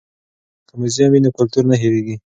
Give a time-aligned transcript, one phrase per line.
[0.67, 2.15] که موزیم وي نو کلتور نه هیریږي.